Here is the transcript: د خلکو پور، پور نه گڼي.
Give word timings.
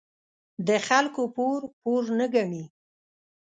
د 0.67 0.69
خلکو 0.87 1.21
پور، 1.35 1.61
پور 1.81 2.03
نه 2.19 2.25
گڼي. 2.33 2.63